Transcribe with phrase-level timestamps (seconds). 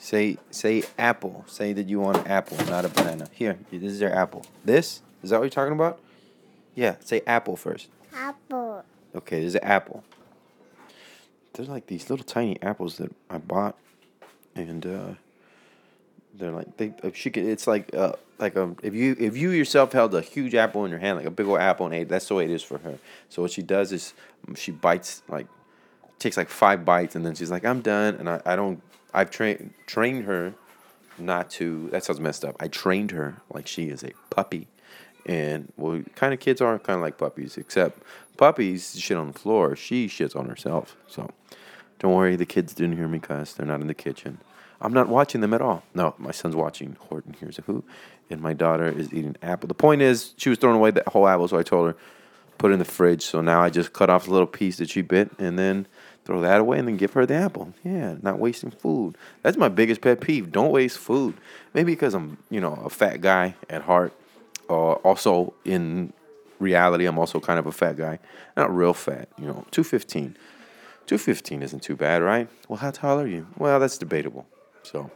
[0.00, 1.44] Say say apple.
[1.46, 3.28] Say that you want an apple, not a banana.
[3.32, 4.46] Here, this is your apple.
[4.64, 6.00] This is that what you're talking about?
[6.74, 6.96] Yeah.
[7.00, 7.88] Say apple first.
[8.14, 8.82] Apple.
[9.14, 10.02] Okay, there's an apple.
[11.52, 13.76] There's like these little tiny apples that I bought,
[14.54, 15.08] and uh,
[16.32, 16.94] they're like they.
[17.12, 20.54] She could, it's like uh, like a if you if you yourself held a huge
[20.54, 22.08] apple in your hand, like a big old apple, and ate.
[22.08, 22.98] That's the way it is for her.
[23.28, 24.14] So what she does is
[24.48, 25.46] um, she bites like
[26.18, 28.80] takes like five bites, and then she's like, I'm done, and I, I don't.
[29.12, 30.54] I've trained trained her
[31.18, 31.88] not to.
[31.90, 32.56] That sounds messed up.
[32.60, 34.68] I trained her like she is a puppy.
[35.26, 38.02] And well, kind of kids are kind of like puppies, except
[38.36, 39.76] puppies shit on the floor.
[39.76, 40.96] She shits on herself.
[41.06, 41.30] So
[41.98, 43.52] don't worry, the kids didn't hear me cuss.
[43.52, 44.38] They're not in the kitchen.
[44.80, 45.82] I'm not watching them at all.
[45.94, 47.84] No, my son's watching Horton Hears a Who,
[48.30, 49.68] and my daughter is eating apple.
[49.68, 51.96] The point is, she was throwing away that whole apple, so I told her
[52.56, 53.22] put it in the fridge.
[53.22, 55.86] So now I just cut off a little piece that she bit, and then
[56.30, 57.74] throw that away, and then give her the apple.
[57.82, 59.16] Yeah, not wasting food.
[59.42, 60.52] That's my biggest pet peeve.
[60.52, 61.34] Don't waste food.
[61.74, 64.12] Maybe because I'm, you know, a fat guy at heart.
[64.68, 66.12] Uh, also, in
[66.60, 68.20] reality, I'm also kind of a fat guy.
[68.56, 70.36] Not real fat, you know, 215.
[71.06, 72.48] 215 isn't too bad, right?
[72.68, 73.48] Well, how tall are you?
[73.58, 74.46] Well, that's debatable.
[74.84, 75.10] So,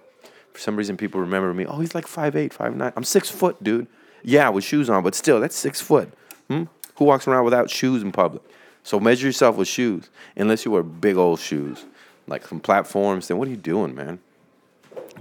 [0.53, 1.65] for some reason, people remember me.
[1.65, 2.92] Oh, he's like 5'8, 5'9.
[2.97, 3.87] I'm six foot, dude.
[4.25, 6.12] Yeah, with shoes on, but still, that's six foot.
[6.51, 6.65] Hmm?
[6.97, 8.42] Who walks around without shoes in public?
[8.84, 10.10] So, measure yourself with shoes.
[10.36, 11.86] Unless you wear big old shoes,
[12.27, 14.20] like some platforms, then what are you doing, man?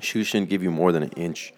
[0.02, 1.54] Shoes shouldn't give you more than an inch.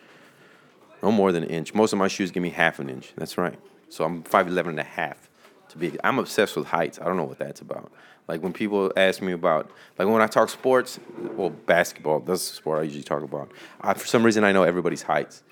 [1.02, 1.74] No more than an inch.
[1.74, 3.12] Most of my shoes give me half an inch.
[3.18, 3.60] That's right.
[3.90, 5.30] So I'm 5'11 and a half
[5.70, 5.98] to be.
[6.04, 7.00] I'm obsessed with heights.
[7.00, 7.92] I don't know what that's about.
[8.28, 11.00] Like when people ask me about, like when I talk sports,
[11.36, 13.52] well, basketball, that's the sport I usually talk about.
[13.82, 15.44] I, for some reason, I know everybody's heights.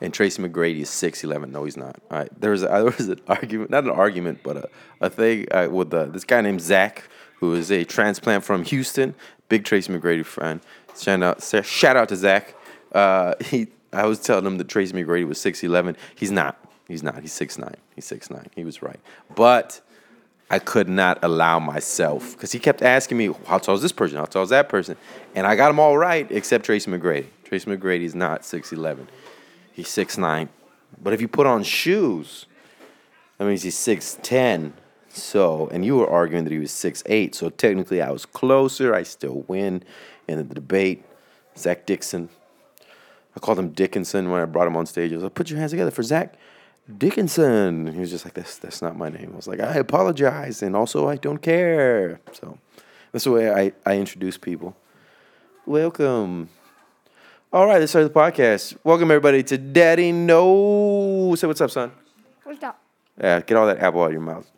[0.00, 1.50] And Tracy McGrady is 6'11.
[1.50, 1.96] No, he's not.
[2.10, 2.40] All right.
[2.40, 4.68] There was, a, there was an argument, not an argument, but a,
[5.00, 7.04] a thing uh, with uh, this guy named Zach,
[7.36, 9.14] who is a transplant from Houston,
[9.48, 10.60] big Tracy McGrady fan.
[10.98, 12.54] Shout out, shout out to Zach.
[12.92, 15.96] Uh, he, I was telling him that Tracy McGrady was 6'11.
[16.14, 16.58] He's not.
[16.88, 17.20] He's not.
[17.20, 17.74] He's 6'9.
[17.94, 18.46] He's 6'9.
[18.54, 19.00] He was right.
[19.34, 19.80] But
[20.50, 24.18] I could not allow myself because he kept asking me, how tall is this person?
[24.18, 24.96] How tall is that person?
[25.34, 27.26] And I got them all right except Tracy McGrady.
[27.44, 29.06] Tracy McGrady is not 6'11.
[29.76, 30.48] He's six nine.
[31.02, 32.46] But if you put on shoes,
[33.36, 34.72] that means he's 6'10.
[35.08, 37.34] So, and you were arguing that he was six eight.
[37.34, 38.94] So technically I was closer.
[38.94, 39.82] I still win
[40.26, 41.04] in the debate.
[41.56, 42.30] Zach Dixon.
[43.34, 45.12] I called him Dickinson when I brought him on stage.
[45.12, 46.34] I was like, put your hands together for Zach
[46.98, 47.92] Dickinson.
[47.92, 49.30] He was just like, that's, that's not my name.
[49.32, 50.62] I was like, I apologize.
[50.62, 52.20] And also, I don't care.
[52.32, 52.58] So
[53.12, 54.74] that's the way I, I introduce people.
[55.66, 56.48] Welcome.
[57.52, 58.76] All right, let's start the podcast.
[58.82, 61.32] Welcome, everybody, to Daddy No.
[61.36, 61.92] Say what's up, son.
[62.42, 62.80] What's up?
[63.20, 64.50] Yeah, get all that apple out of your mouth.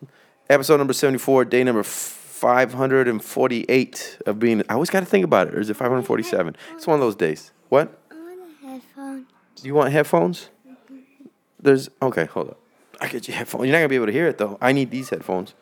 [0.48, 4.62] Episode number 74, day number 548 of being.
[4.70, 5.54] I always got to think about it.
[5.54, 6.56] Or is it 547?
[6.76, 7.52] It's one of those days.
[7.68, 7.94] What?
[8.10, 9.26] I want a headphone.
[9.62, 10.48] You want headphones?
[10.66, 10.96] Mm-hmm.
[11.60, 11.90] There's.
[12.00, 12.58] Okay, hold up.
[13.02, 13.66] I get you headphones.
[13.66, 14.56] You're not going to be able to hear it, though.
[14.62, 15.52] I need these headphones.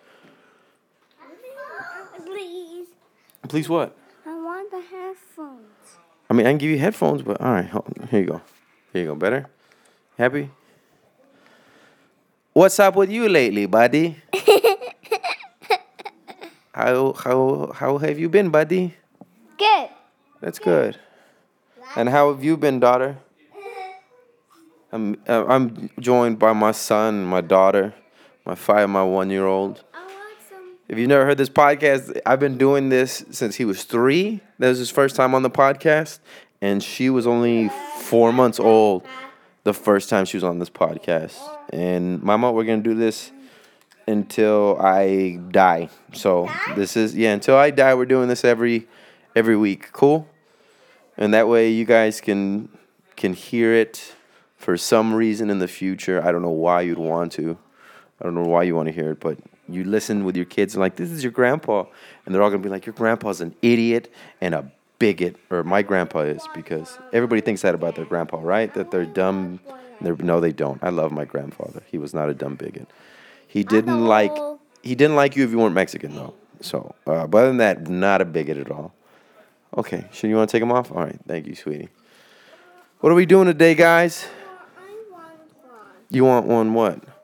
[2.24, 2.86] Please.
[3.48, 3.96] Please, what?
[4.24, 5.64] I want the headphones.
[6.28, 7.70] I mean, I can give you headphones, but all right,
[8.10, 8.40] here you go.
[8.92, 9.14] Here you go.
[9.14, 9.46] Better?
[10.18, 10.50] Happy?
[12.52, 14.16] What's up with you lately, buddy?
[16.72, 18.94] how how how have you been, buddy?
[19.58, 19.90] Good.
[20.40, 20.98] That's good.
[21.96, 23.18] And how have you been, daughter?
[24.90, 27.94] I'm uh, I'm joined by my son, my daughter,
[28.44, 29.84] my five, my one year old.
[30.88, 34.40] If you've never heard this podcast, I've been doing this since he was three.
[34.60, 36.20] That was his first time on the podcast,
[36.60, 39.04] and she was only four months old
[39.64, 41.36] the first time she was on this podcast.
[41.70, 43.32] And Mama, we're gonna do this
[44.06, 45.88] until I die.
[46.12, 48.86] So this is yeah, until I die, we're doing this every
[49.34, 49.90] every week.
[49.92, 50.28] Cool.
[51.16, 52.68] And that way, you guys can
[53.16, 54.14] can hear it
[54.56, 56.24] for some reason in the future.
[56.24, 57.58] I don't know why you'd want to.
[58.20, 59.36] I don't know why you want to hear it, but
[59.68, 61.84] you listen with your kids and like, this is your grandpa,
[62.24, 65.82] and they're all gonna be like, your grandpa's an idiot and a bigot, or my
[65.82, 68.72] grandpa is, because everybody thinks that about their grandpa, right?
[68.74, 69.60] That they're dumb.
[70.00, 70.82] They're, no, they don't.
[70.82, 71.82] I love my grandfather.
[71.90, 72.88] He was not a dumb bigot.
[73.46, 74.36] He didn't like
[74.82, 76.34] he didn't like you if you weren't Mexican though.
[76.60, 78.94] So, uh, but other than that, not a bigot at all.
[79.76, 80.90] Okay, should you want to take them off?
[80.90, 81.88] All right, thank you, sweetie.
[83.00, 84.26] What are we doing today, guys?
[84.78, 85.70] I want one.
[86.10, 87.15] You want one what?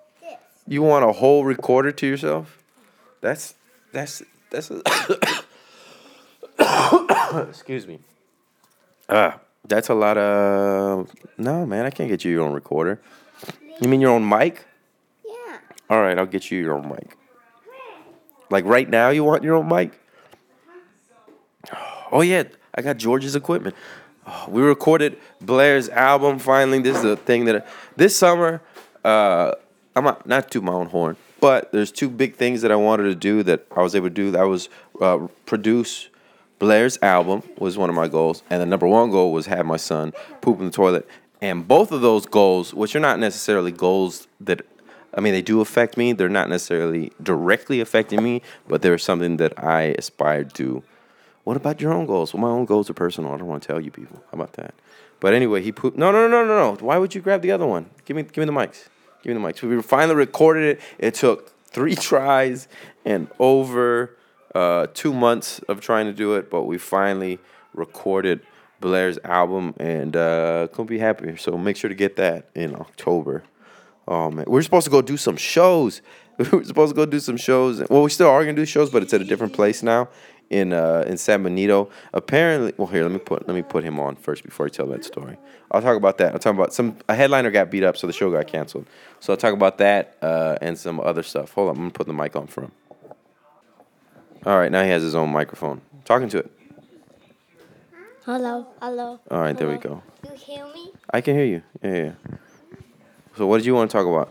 [0.67, 2.63] You want a whole recorder to yourself?
[3.21, 3.55] That's
[3.93, 4.71] that's that's.
[4.71, 4.83] A
[7.49, 8.01] Excuse me.
[9.09, 11.11] Ah, that's a lot of.
[11.39, 13.01] No, man, I can't get you your own recorder.
[13.81, 14.65] You mean your own mic?
[15.27, 15.59] Yeah.
[15.91, 17.17] All right, I'll get you your own mic.
[18.51, 19.99] Like right now, you want your own mic?
[22.13, 22.45] Oh yeah,
[22.75, 23.75] I got George's equipment.
[24.27, 26.79] Oh, we recorded Blair's album finally.
[26.79, 27.67] This is the thing that
[27.97, 28.63] this summer.
[29.05, 29.55] Uh,
[29.95, 33.05] I'm not not to my own horn, but there's two big things that I wanted
[33.05, 34.31] to do that I was able to do.
[34.31, 34.69] That was
[35.01, 36.09] uh, produce
[36.63, 39.77] Blair's album was one of my goals, and the number one goal was have my
[39.77, 41.09] son poop in the toilet.
[41.41, 44.63] And both of those goals, which are not necessarily goals that,
[45.13, 46.13] I mean, they do affect me.
[46.13, 50.85] They're not necessarily directly affecting me, but they're something that I aspire to.
[51.43, 52.33] What about your own goals?
[52.33, 53.33] Well, my own goals are personal.
[53.33, 54.23] I don't want to tell you people.
[54.31, 54.73] How about that?
[55.19, 55.99] But anyway, he pooped.
[55.99, 56.77] No, no, no, no, no.
[56.77, 57.91] Why would you grab the other one?
[58.05, 58.87] Give me, give me the mics.
[59.23, 59.63] Give me the mics.
[59.63, 60.81] We finally recorded it.
[60.99, 62.69] It took three tries
[63.05, 64.17] and over
[64.55, 67.39] uh, two months of trying to do it, but we finally
[67.73, 68.41] recorded
[68.81, 71.37] Blair's album and uh, couldn't be happier.
[71.37, 73.45] So make sure to get that in October.
[74.07, 76.03] Oh man, we're supposed to go do some shows.
[76.37, 77.83] We were supposed to go do some shows.
[77.89, 80.09] Well, we still are gonna do shows, but it's at a different place now
[80.53, 81.89] in uh, in San Benito.
[82.13, 84.87] Apparently, well, here let me put let me put him on first before I tell
[84.89, 85.37] that story.
[85.71, 86.33] I'll talk about that.
[86.35, 88.87] I'll talk about some a headliner got beat up, so the show got canceled.
[89.21, 91.53] So I'll talk about that uh, and some other stuff.
[91.55, 92.73] Hold on, I'm gonna put the mic on for him.
[94.45, 95.81] All right, now he has his own microphone.
[96.05, 96.51] Talking to it.
[98.25, 98.67] Hello.
[98.81, 99.19] Hello.
[99.31, 100.03] All right, there we Hello.
[100.23, 100.31] go.
[100.31, 100.93] You hear me?
[101.11, 101.63] I can hear you.
[101.83, 102.37] Yeah, yeah.
[103.37, 104.31] So what did you want to talk about?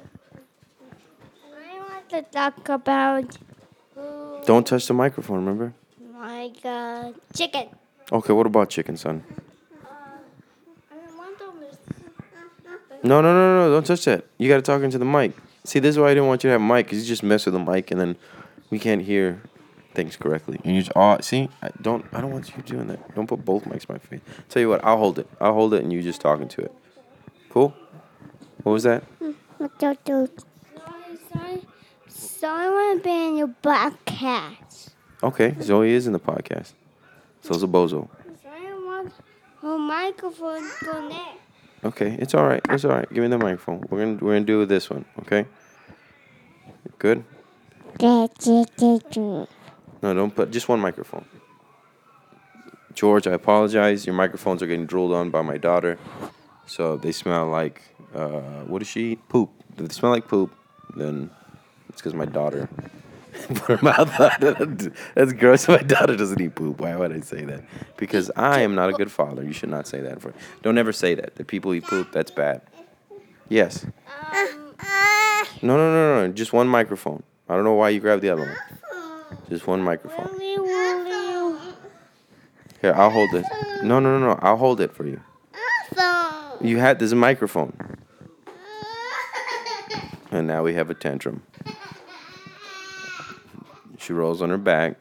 [1.43, 3.37] I want to talk about.
[4.45, 5.37] Don't touch the microphone.
[5.37, 5.73] Remember?
[6.21, 7.05] My God.
[7.05, 7.69] Uh, chicken.
[8.11, 8.33] Okay.
[8.33, 9.23] What about chicken, son?
[9.29, 10.19] I.
[13.03, 13.73] No, no, no, no!
[13.73, 14.25] Don't touch that.
[14.37, 15.33] You got to talk into the mic.
[15.63, 17.23] See, this is why I didn't want you to have a mic, because you just
[17.23, 18.15] mess with the mic, and then
[18.69, 19.41] we can't hear
[19.93, 20.59] things correctly.
[20.63, 23.15] And you just, oh, see, I don't, I don't want you doing that.
[23.15, 24.21] Don't put both mics in my face.
[24.49, 25.27] Tell you what, I'll hold it.
[25.39, 26.73] I'll hold it, and you just talking to it.
[27.49, 27.75] Cool.
[28.63, 29.03] What was that?
[29.19, 29.31] Hmm,
[29.79, 29.97] sorry,
[31.33, 31.61] sorry.
[32.07, 34.90] So I want to be in your black cat.
[35.23, 36.73] Okay, Zoe is in the podcast.
[37.41, 38.07] So's a bozo.
[38.41, 39.13] So I want
[39.61, 41.37] a microphone connect.
[41.83, 42.61] Okay, it's all right.
[42.69, 43.07] It's all right.
[43.13, 43.85] Give me the microphone.
[43.89, 45.05] We're gonna we're gonna do this one.
[45.19, 45.45] Okay.
[46.97, 47.23] Good.
[50.01, 51.25] No, don't put just one microphone.
[52.95, 54.07] George, I apologize.
[54.07, 55.99] Your microphones are getting drooled on by my daughter,
[56.65, 57.81] so they smell like
[58.15, 59.29] uh, what does she eat?
[59.29, 59.51] Poop.
[59.77, 60.51] If they smell like poop,
[60.95, 61.29] then
[61.89, 62.67] it's because my daughter
[63.67, 64.15] her mouth.
[65.15, 65.67] That's gross.
[65.67, 66.79] My daughter doesn't eat poop.
[66.81, 67.63] Why would I say that?
[67.97, 69.43] Because I am not a good father.
[69.43, 70.21] You should not say that.
[70.21, 71.35] For don't ever say that.
[71.35, 72.11] That people eat poop.
[72.11, 72.61] That's bad.
[73.49, 73.85] Yes.
[75.61, 76.33] No, no, no, no.
[76.33, 77.23] Just one microphone.
[77.49, 78.57] I don't know why you grabbed the other one.
[79.49, 80.39] Just one microphone.
[82.81, 83.45] Here, I'll hold it.
[83.83, 84.39] No, no, no, no.
[84.41, 85.21] I'll hold it for you.
[86.61, 87.75] You had this microphone,
[90.31, 91.43] and now we have a tantrum.
[94.11, 94.97] She rolls on her back.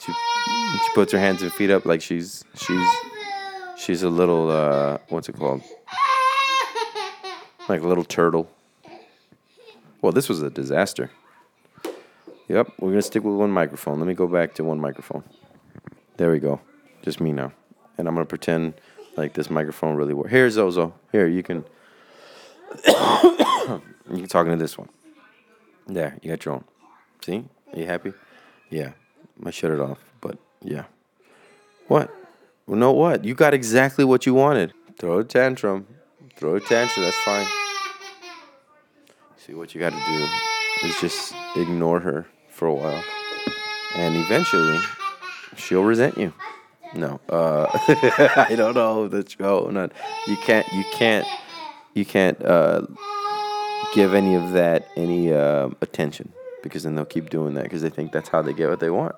[0.00, 2.86] She she puts her hands and feet up like she's she's
[3.78, 5.62] she's a little uh what's it called?
[7.70, 8.50] Like a little turtle.
[10.02, 11.10] Well, this was a disaster.
[12.48, 13.98] Yep, we're gonna stick with one microphone.
[13.98, 15.24] Let me go back to one microphone.
[16.18, 16.60] There we go.
[17.00, 17.52] Just me now.
[17.96, 18.74] And I'm gonna pretend
[19.16, 20.30] like this microphone really works.
[20.30, 20.92] Here's Zozo.
[21.12, 21.64] Here, you can
[22.86, 24.90] you can talk into this one.
[25.86, 26.64] There, you got your own.
[27.24, 27.46] See?
[27.72, 28.12] Are you happy?
[28.70, 28.92] Yeah.
[29.44, 30.84] I shut it off, but yeah.
[31.86, 32.10] What?
[32.66, 33.24] Well, no, what?
[33.24, 34.74] You got exactly what you wanted.
[34.98, 35.86] Throw a tantrum.
[36.36, 37.04] Throw a tantrum.
[37.04, 37.46] That's fine.
[39.36, 43.02] See, what you got to do is just ignore her for a while,
[43.96, 44.78] and eventually,
[45.56, 46.34] she'll resent you.
[46.94, 47.66] No, uh,
[48.36, 49.08] I don't know.
[49.08, 49.92] That's oh, not.
[50.26, 50.66] You can't.
[50.72, 51.26] You can't.
[51.94, 52.82] You can't uh,
[53.94, 56.32] give any of that any uh, attention
[56.68, 58.90] because then they'll keep doing that because they think that's how they get what they
[58.90, 59.14] want.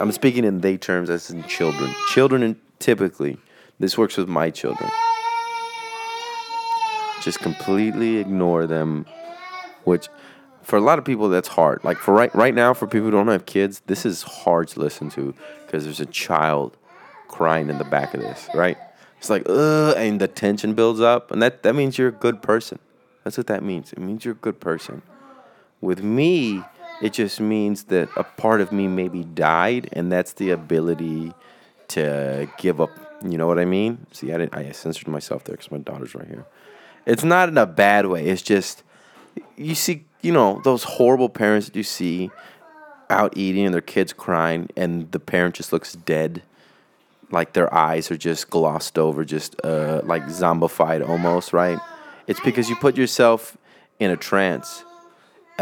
[0.00, 1.94] I'm speaking in they terms as in children.
[2.08, 3.38] Children, typically,
[3.78, 4.90] this works with my children.
[7.22, 9.06] Just completely ignore them,
[9.84, 10.08] which
[10.62, 11.84] for a lot of people that's hard.
[11.84, 14.80] Like for right right now, for people who don't have kids, this is hard to
[14.80, 15.34] listen to
[15.66, 16.76] because there's a child
[17.28, 18.76] crying in the back of this, right?
[19.18, 22.42] It's like, ugh, and the tension builds up, and that that means you're a good
[22.42, 22.78] person.
[23.24, 23.92] That's what that means.
[23.92, 25.02] It means you're a good person.
[25.82, 26.62] With me,
[27.02, 31.34] it just means that a part of me maybe died, and that's the ability
[31.88, 32.90] to give up
[33.22, 34.06] You know what I mean?
[34.12, 36.46] See, I didn't, I censored myself there because my daughter's right here.
[37.04, 38.26] It's not in a bad way.
[38.26, 38.82] It's just
[39.56, 42.30] you see, you know, those horrible parents that you see
[43.10, 46.42] out eating and their kids crying, and the parent just looks dead,
[47.30, 51.78] like their eyes are just glossed over, just uh, like zombified almost, right?
[52.26, 53.56] It's because you put yourself
[53.98, 54.84] in a trance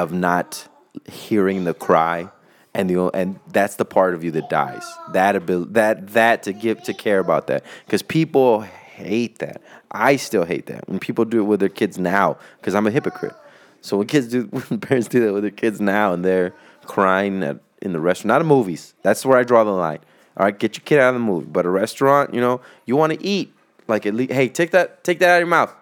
[0.00, 0.66] of not
[1.09, 2.30] hearing the cry
[2.75, 4.85] and the and that's the part of you that dies.
[5.12, 9.61] That ability, that that to give to care about that because people hate that.
[9.90, 12.90] I still hate that when people do it with their kids now because I'm a
[12.90, 13.35] hypocrite.
[13.80, 16.54] So when kids do, when parents do that with their kids now and they're
[16.85, 18.95] crying at, in the restaurant, not in movies.
[19.02, 20.00] That's where I draw the line.
[20.37, 22.97] All right, get your kid out of the movie, but a restaurant, you know, you
[22.97, 23.52] want to eat.
[23.88, 25.75] Like at least, hey, take that, take that out of your mouth.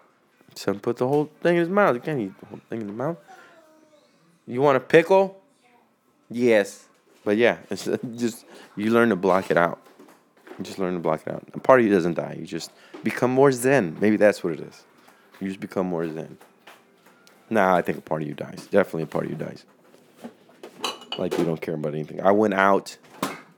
[0.55, 1.95] Son, put the whole thing in his mouth.
[1.95, 3.19] You can't eat the whole thing in the mouth.
[4.49, 5.41] You want a pickle?
[6.31, 6.87] Yes.
[7.25, 9.81] But yeah, it's just you learn to block it out.
[10.59, 11.47] You just learn to block it out.
[11.55, 12.37] A part of you doesn't die.
[12.39, 12.73] You just
[13.05, 13.97] become more zen.
[14.01, 14.85] Maybe that's what it is.
[15.39, 16.39] You just become more zen.
[17.51, 18.67] Nah, I think a part of you dies.
[18.71, 19.65] Definitely a part of you dies.
[21.19, 22.21] Like you don't care about anything.
[22.23, 22.97] I went out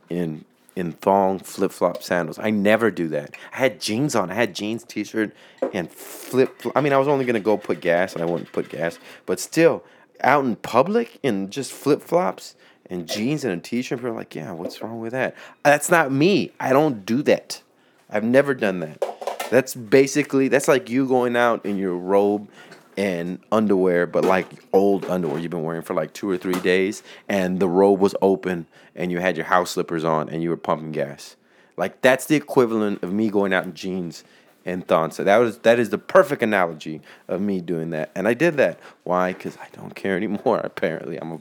[0.08, 0.44] in
[0.76, 2.38] in thong flip flop sandals.
[2.38, 3.34] I never do that.
[3.52, 4.30] I had jeans on.
[4.30, 5.34] I had jeans, t shirt,
[5.72, 6.62] and flip.
[6.74, 8.98] I mean, I was only gonna go put gas, and I wouldn't put gas.
[9.26, 9.84] But still,
[10.22, 12.54] out in public in just flip flops
[12.88, 15.34] and jeans and a t shirt, people are like, "Yeah, what's wrong with that?"
[15.64, 16.52] That's not me.
[16.58, 17.62] I don't do that.
[18.10, 19.04] I've never done that.
[19.50, 22.48] That's basically that's like you going out in your robe
[22.96, 27.02] and underwear, but like old underwear you've been wearing for like two or three days,
[27.28, 30.56] and the robe was open, and you had your house slippers on, and you were
[30.56, 31.36] pumping gas.
[31.76, 34.24] Like that's the equivalent of me going out in jeans
[34.64, 35.16] and thongs.
[35.16, 38.56] So that was that is the perfect analogy of me doing that, and I did
[38.56, 38.78] that.
[39.04, 39.32] Why?
[39.32, 40.58] Because I don't care anymore.
[40.64, 41.38] Apparently, I'm a.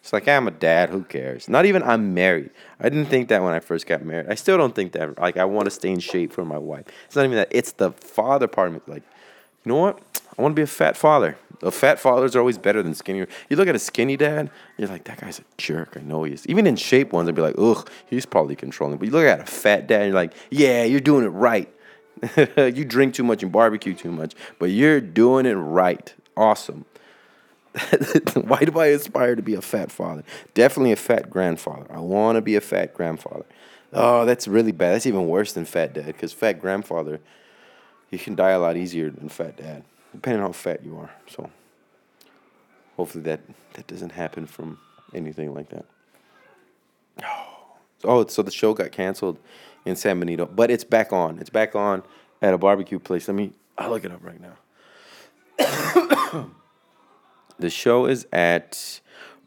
[0.00, 0.90] It's like I'm a dad.
[0.90, 1.48] Who cares?
[1.48, 2.50] Not even I'm married.
[2.80, 4.28] I didn't think that when I first got married.
[4.30, 5.18] I still don't think that.
[5.18, 6.86] Like I want to stay in shape for my wife.
[7.06, 7.48] It's not even that.
[7.50, 8.80] It's the father part of me.
[8.86, 9.02] Like,
[9.64, 10.00] you know what?
[10.38, 11.36] I want to be a fat father.
[11.62, 13.26] A fat fathers are always better than skinny.
[13.48, 15.96] You look at a skinny dad, you're like, that guy's a jerk.
[15.96, 16.46] I know he is.
[16.46, 18.98] Even in shape ones, I'd be like, ugh, he's probably controlling.
[18.98, 21.68] But you look at a fat dad, you're like, yeah, you're doing it right.
[22.56, 26.14] you drink too much and barbecue too much, but you're doing it right.
[26.36, 26.84] Awesome.
[28.34, 30.24] Why do I aspire to be a fat father?
[30.54, 31.86] Definitely a fat grandfather.
[31.90, 33.44] I want to be a fat grandfather.
[33.92, 34.94] Oh, that's really bad.
[34.94, 37.20] That's even worse than fat dad because fat grandfather,
[38.10, 41.10] you can die a lot easier than fat dad depending on how fat you are.
[41.28, 41.50] So
[42.96, 43.40] hopefully that
[43.74, 44.78] that doesn't happen from
[45.14, 45.84] anything like that.
[48.04, 49.40] Oh, so the show got canceled
[49.84, 51.38] in San Benito, but it's back on.
[51.38, 52.02] It's back on
[52.42, 53.28] at a barbecue place.
[53.28, 54.56] Let me I'll look it up right now.
[57.58, 59.00] the show is at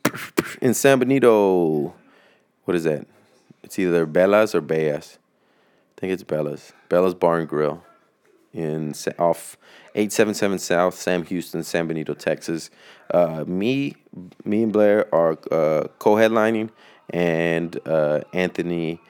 [0.61, 1.93] in San Benito.
[2.63, 3.05] What is that?
[3.63, 5.17] It's either Bella's or Bayas.
[5.97, 6.73] I think it's Bella's.
[6.89, 7.83] Bella's Bar and Grill
[8.53, 9.57] in off
[9.95, 12.69] 877 South Sam Houston, San Benito, Texas.
[13.13, 13.95] Uh, me,
[14.45, 16.69] me and Blair are uh, co-headlining,
[17.09, 19.01] and uh, Anthony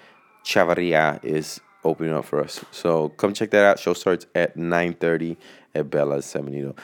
[0.44, 2.64] Chavaria is opening up for us.
[2.72, 3.80] So come check that out.
[3.80, 5.38] Show starts at 9:30
[5.74, 6.76] at Bella's San Benito.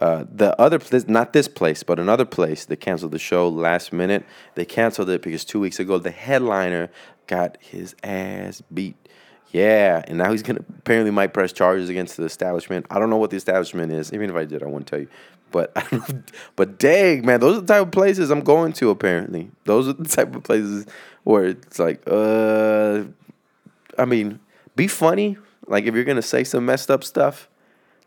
[0.00, 3.92] Uh, the other place, not this place, but another place, they canceled the show last
[3.92, 4.24] minute.
[4.54, 6.90] They canceled it because two weeks ago the headliner
[7.26, 8.96] got his ass beat
[9.50, 12.86] yeah, and now he's gonna apparently might press charges against the establishment.
[12.90, 14.12] I don't know what the establishment is.
[14.12, 15.08] Even if I did, I wouldn't tell you.
[15.50, 15.74] But
[16.56, 18.90] but dang man, those are the type of places I'm going to.
[18.90, 20.86] Apparently, those are the type of places
[21.28, 23.04] where it's like, uh,
[23.98, 24.40] I mean,
[24.76, 25.36] be funny.
[25.66, 27.50] Like if you're gonna say some messed up stuff,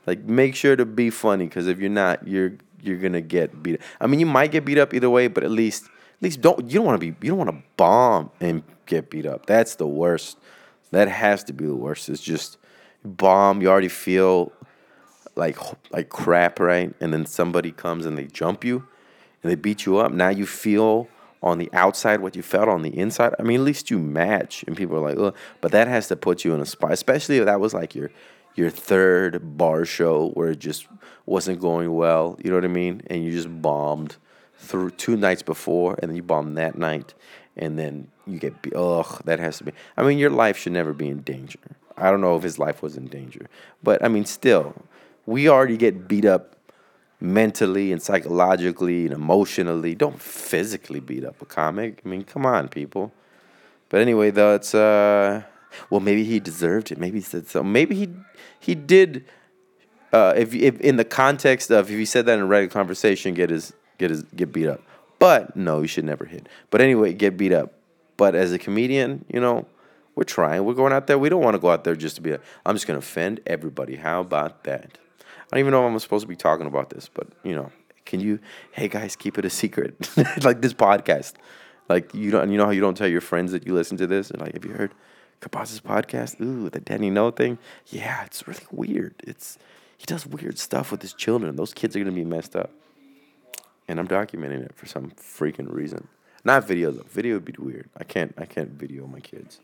[0.07, 3.75] like make sure to be funny because if you're not, you're you're gonna get beat.
[3.75, 3.81] Up.
[3.99, 6.65] I mean, you might get beat up either way, but at least at least don't
[6.65, 9.45] you don't want to be you don't want to bomb and get beat up.
[9.45, 10.39] That's the worst.
[10.89, 12.09] That has to be the worst.
[12.09, 12.57] It's just
[13.05, 13.61] bomb.
[13.61, 14.51] You already feel
[15.35, 15.59] like
[15.91, 16.91] like crap, right?
[16.99, 18.87] And then somebody comes and they jump you,
[19.43, 20.11] and they beat you up.
[20.11, 21.07] Now you feel
[21.41, 23.33] on the outside what you felt on the inside.
[23.39, 24.63] I mean, at least you match.
[24.67, 25.35] And people are like, Ugh.
[25.59, 28.11] but that has to put you in a spot, especially if that was like your
[28.55, 30.87] your third bar show where it just
[31.25, 32.37] wasn't going well.
[32.43, 33.01] You know what I mean?
[33.07, 34.17] And you just bombed
[34.57, 37.13] through two nights before, and then you bombed that night,
[37.55, 40.93] and then you get ugh that has to be i mean your life should never
[40.93, 41.59] be in danger
[41.97, 43.47] i don't know if his life was in danger
[43.83, 44.73] but i mean still
[45.25, 46.55] we already get beat up
[47.21, 52.67] mentally and psychologically and emotionally don't physically beat up a comic i mean come on
[52.67, 53.11] people
[53.89, 55.41] but anyway though it's uh
[55.89, 58.09] well maybe he deserved it maybe he said so maybe he
[58.59, 59.23] he did
[60.11, 63.33] uh if, if in the context of if he said that in a regular conversation
[63.33, 64.81] get his get his get beat up
[65.21, 66.49] but no, you should never hit.
[66.71, 67.73] But anyway, get beat up.
[68.17, 69.67] But as a comedian, you know,
[70.15, 70.65] We're trying.
[70.65, 71.17] We're going out there.
[71.19, 72.35] We don't want to go out there just to be.
[72.65, 73.95] I'm just gonna offend everybody.
[73.97, 74.97] How about that?
[75.51, 77.71] I don't even know if I'm supposed to be talking about this, but you know,
[78.05, 78.39] can you?
[78.71, 80.09] Hey guys, keep it a secret,
[80.43, 81.33] like this podcast.
[81.89, 84.07] Like you don't, you know how you don't tell your friends that you listen to
[84.07, 84.93] this, and like, have you heard
[85.41, 86.39] Kabaz's podcast?
[86.39, 87.57] Ooh, the Daddy No thing.
[87.87, 89.15] Yeah, it's really weird.
[89.27, 89.57] It's
[89.97, 91.57] he does weird stuff with his children.
[91.57, 92.71] Those kids are gonna be messed up,
[93.89, 96.07] and I'm documenting it for some freaking reason.
[96.45, 97.07] Not video though.
[97.09, 97.89] Video would be weird.
[97.97, 98.33] I can't.
[98.37, 99.59] I can't video my kids.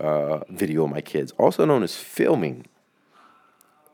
[0.00, 2.64] Uh, video my kids, also known as filming.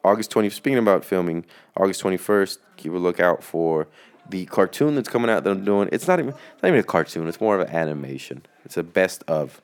[0.09, 0.49] August 20.
[0.51, 1.45] Speaking about filming,
[1.77, 2.59] August 21st.
[2.79, 3.87] Keep a lookout for
[4.29, 5.89] the cartoon that's coming out that I'm doing.
[5.93, 7.29] It's not even it's not even a cartoon.
[7.29, 8.47] It's more of an animation.
[8.65, 9.61] It's a best of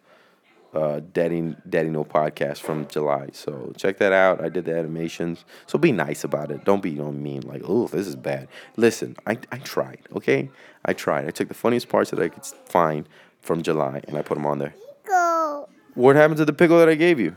[0.74, 3.28] uh, Daddy Daddy No podcast from July.
[3.32, 4.44] So check that out.
[4.44, 5.46] I did the animations.
[5.66, 6.64] So be nice about it.
[6.64, 8.48] Don't be you know mean like oh this is bad.
[8.76, 10.00] Listen, I I tried.
[10.14, 10.50] Okay,
[10.84, 11.26] I tried.
[11.26, 13.08] I took the funniest parts that I could find
[13.40, 14.74] from July and I put them on there.
[15.06, 15.68] Go.
[15.94, 17.36] What happened to the pickle that I gave you?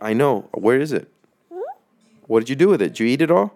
[0.00, 0.48] I know.
[0.52, 1.08] Where is it?
[2.26, 2.88] What did you do with it?
[2.88, 3.52] Did you eat it all?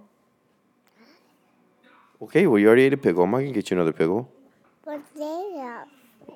[2.21, 3.25] Okay, well, you already ate a pickle.
[3.25, 4.31] I'm not going to get you another pickle.
[4.85, 5.85] What's there?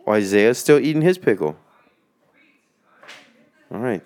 [0.07, 1.57] Oh, Isaiah's still eating his pickle.
[3.71, 4.03] All right.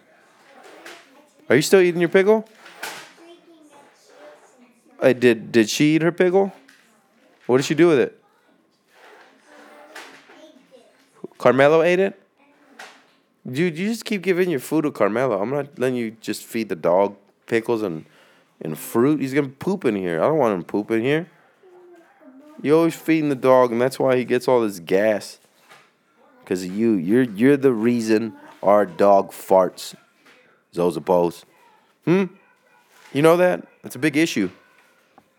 [1.48, 2.48] Are you still eating your pickle?
[5.00, 6.52] Uh, did did she eat her pickle?
[7.46, 8.22] What did she do with it?
[11.38, 12.20] Carmelo ate it?
[13.50, 15.40] Dude, you just keep giving your food to Carmelo.
[15.40, 18.04] I'm not letting you just feed the dog pickles and,
[18.60, 19.20] and fruit.
[19.20, 20.20] He's gonna poop in here.
[20.20, 21.30] I don't want him to poop in here.
[22.60, 25.38] You're always feeding the dog, and that's why he gets all this gas.
[26.44, 26.92] Cause of you.
[26.92, 29.94] You're you're the reason our dog farts.
[30.74, 31.44] Zozapose.
[32.04, 32.24] Hmm?
[33.12, 33.66] You know that?
[33.82, 34.50] That's a big issue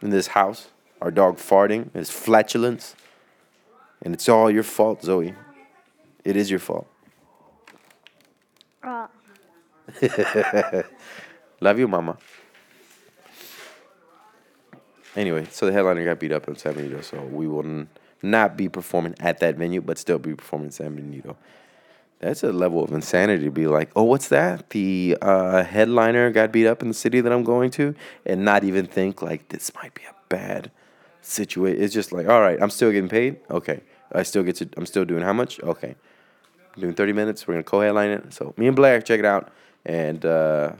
[0.02, 0.70] in this house.
[1.02, 2.96] Our dog farting, his flatulence.
[4.02, 5.34] And it's all your fault, Zoe.
[6.24, 6.88] It is your fault.
[11.62, 12.18] Love you, mama.
[15.16, 17.90] Anyway, so the headliner got beat up in San Benito, so we will n-
[18.22, 21.36] not be performing at that venue, but still be performing in San Benito.
[22.20, 24.72] That's a level of insanity to be like, oh, what's that?
[24.72, 28.64] The uh, headliner got beat up in the city that I'm going to, and not
[28.64, 30.72] even think like this might be a bad
[31.22, 31.82] situation.
[31.82, 33.38] It's just like, all right, I'm still getting paid.
[33.50, 34.70] Okay, I still get to.
[34.78, 35.60] I'm still doing how much?
[35.62, 35.96] Okay,
[36.80, 37.48] doing 30 minutes.
[37.48, 38.34] We're gonna co-headline it.
[38.34, 39.52] So me and Blair, check it out.
[39.86, 40.74] And uh,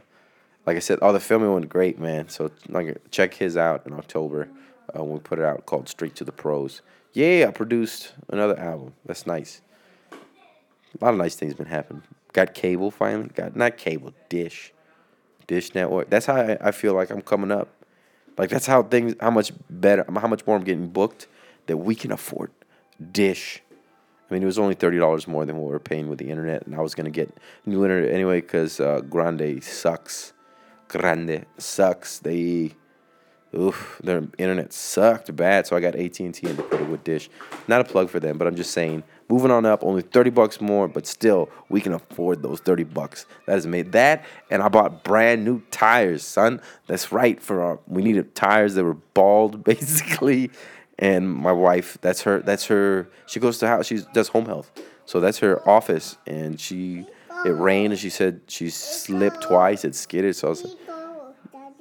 [0.66, 2.30] like I said, all the filming went great, man.
[2.30, 4.50] So like, check his out in October
[4.96, 6.82] uh, when we put it out called Straight to the Pros.
[7.14, 8.94] Yeah, I produced another album.
[9.06, 9.62] That's nice.
[10.12, 12.04] A lot of nice things been happening.
[12.34, 13.30] Got cable finally.
[13.34, 14.74] Got not cable, Dish,
[15.48, 16.10] Dish Network.
[16.10, 17.70] That's how I, I feel like I'm coming up.
[18.38, 21.28] Like that's how things, how much better, how much more I'm getting booked
[21.68, 22.52] that we can afford
[23.12, 23.62] Dish.
[24.30, 26.30] I mean, it was only thirty dollars more than what we were paying with the
[26.30, 27.36] internet, and I was gonna get
[27.66, 30.34] new internet anyway because uh, Grande sucks.
[30.90, 32.20] Grande sucks.
[32.20, 32.74] They,
[33.58, 35.68] oof, their internet sucked bad.
[35.68, 37.30] So I got AT and T and it with Dish.
[37.68, 39.04] Not a plug for them, but I'm just saying.
[39.30, 43.26] Moving on up, only thirty bucks more, but still we can afford those thirty bucks.
[43.46, 46.62] That is made that, and I bought brand new tires, son.
[46.88, 47.80] That's right for our.
[47.88, 50.52] We needed tires that were bald, basically
[51.00, 54.72] and my wife that's her that's her she goes to house she does home health.
[55.06, 57.06] So that's her office and she
[57.46, 60.74] it rained and she said she slipped twice it skidded so i was like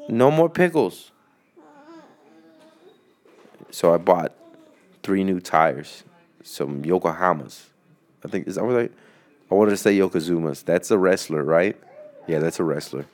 [0.09, 1.11] no more pickles.
[3.71, 4.35] So i bought
[5.03, 6.05] three new tires
[6.43, 7.65] some yokohamas.
[8.25, 8.89] I think is that what i
[9.51, 10.65] i wanted to say yokozunas.
[10.65, 11.77] That's a wrestler right?
[12.27, 13.07] Yeah that's a wrestler.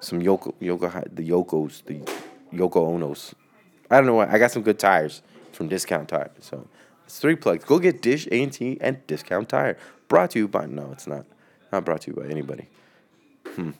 [0.00, 2.00] Some yoko yoko the yokos the
[2.52, 3.34] yoko onos
[3.90, 4.28] I don't know why.
[4.30, 5.22] I got some good tires
[5.52, 6.30] from Discount Tire.
[6.40, 6.66] So
[7.04, 7.64] it's three plugs.
[7.64, 9.76] Go get Dish, A&T, and Discount Tire.
[10.08, 11.24] Brought to you by no, it's not.
[11.72, 12.68] Not brought to you by anybody.
[13.54, 13.70] Hmm.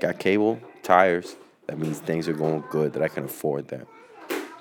[0.00, 1.36] Got cable, tires.
[1.66, 2.92] That means things are going good.
[2.94, 3.86] That I can afford that.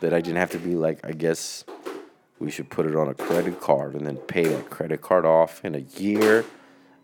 [0.01, 1.05] That I didn't have to be like.
[1.05, 1.63] I guess
[2.39, 5.63] we should put it on a credit card and then pay that credit card off
[5.63, 6.43] in a year.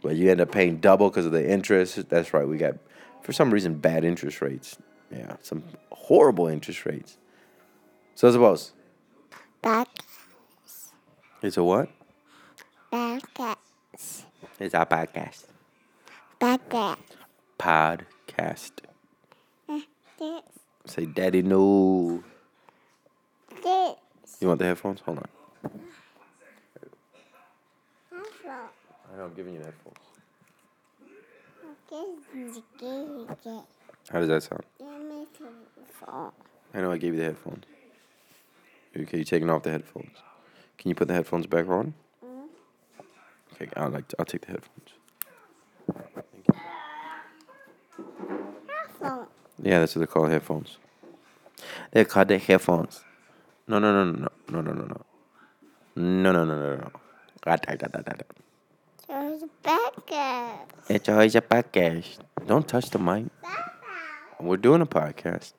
[0.02, 2.10] But you end up paying double because of the interest.
[2.10, 2.48] That's right.
[2.48, 2.76] We got
[3.22, 4.78] for some reason bad interest rates.
[5.12, 7.18] Yeah, some horrible interest rates.
[8.16, 8.74] So suppose
[9.62, 9.88] Back.
[11.42, 11.90] it's a what?
[12.92, 13.24] Back.
[13.94, 15.46] It's a podcast.
[17.58, 18.72] Podcast.
[19.68, 20.42] This.
[20.86, 22.24] Say, Daddy, no.
[23.64, 23.96] This.
[24.40, 25.02] You want the headphones?
[25.02, 25.30] Hold on.
[26.82, 26.96] That's
[28.46, 29.98] I know, I'm giving you the headphones.
[34.10, 34.64] How does that sound?
[34.78, 35.48] Give me some
[35.92, 36.32] phone.
[36.74, 37.64] I know I gave you the headphones.
[38.96, 40.18] Okay, you taking off the headphones.
[40.78, 41.94] Can you put the headphones back on?
[42.24, 43.04] Mm-hmm.
[43.56, 44.90] Okay, I'll like I'll take the headphones.
[49.00, 49.28] Phone.
[49.62, 50.78] Yeah, that's what they're called headphones.
[51.92, 53.04] They're called the headphones.
[53.68, 55.06] No, no, no, no, no, no, no, no,
[55.96, 56.92] no, no, no, no, no.
[57.46, 58.24] Ra-da-da-da-da-da.
[59.10, 60.60] Ah, There's a bagger.
[60.90, 62.20] It's always a podcast.
[62.46, 63.26] Don't touch the mic.
[64.40, 65.54] We're doing a podcast.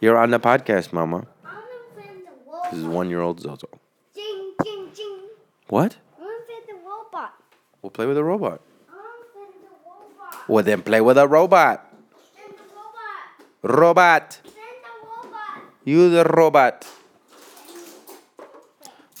[0.00, 1.26] You're on the podcast, Mama.
[1.44, 1.62] I'm gonna
[1.96, 3.68] fit the This is one-year-old Zozo.
[4.14, 5.18] Jing, jing, jing.
[5.68, 5.96] What?
[6.18, 7.34] I'm gonna fit the robot.
[7.82, 8.60] We'll play with a robot.
[8.88, 10.48] I'm gonna fit the robot.
[10.48, 11.92] Well, then play with a robot.
[12.36, 13.78] Send the robot.
[13.78, 14.40] Robot.
[14.44, 15.62] Send the robot.
[15.84, 16.86] You the robot.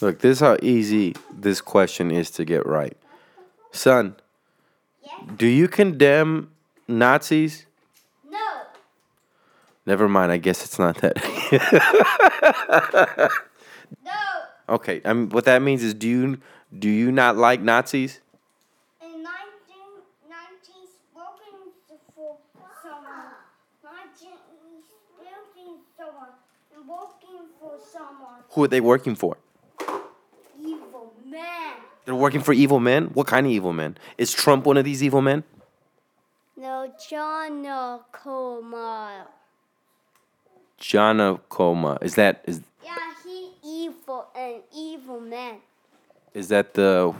[0.00, 2.96] Look, this is how easy this question is to get right.
[3.72, 4.16] Son,
[5.02, 5.20] Yes.
[5.36, 6.50] do you condemn
[6.88, 7.66] Nazis?
[8.28, 8.38] No.
[9.84, 11.16] Never mind, I guess it's not that.
[14.04, 14.12] No.
[14.68, 16.38] okay, I mean what that means is do you
[16.76, 18.20] do you not like Nazis?
[19.02, 19.34] In 19,
[21.12, 21.72] smoking
[22.14, 22.38] for
[22.82, 23.34] someone.
[23.82, 24.30] 19,
[25.18, 26.28] smoking someone.
[26.76, 28.44] And working for someone.
[28.50, 29.36] Who are they working for?
[30.58, 31.74] Evil men.
[32.04, 33.06] They're working for evil men?
[33.06, 33.98] What kind of evil men?
[34.18, 35.42] Is Trump one of these evil men?
[36.56, 39.26] No, John no, Coma.
[40.80, 41.98] Jana Coma.
[42.00, 45.56] Is that is Yeah, he evil and evil man.
[46.34, 47.14] is that the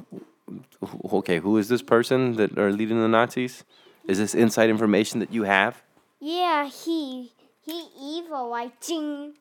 [1.13, 3.65] okay, who is this person that are leading the Nazis?
[4.09, 5.83] Is this inside information that you have?
[6.19, 7.33] Yeah, he
[7.65, 9.35] he evil like Jing.